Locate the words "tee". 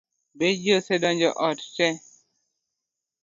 1.75-1.95